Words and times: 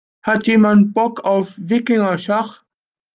Hat 0.23 0.47
jemand 0.47 0.95
Bock 0.95 1.19
auf 1.25 1.53
Wikingerschach? 1.57 2.63